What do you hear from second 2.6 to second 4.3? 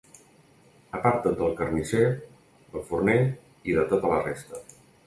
del forner i de tota la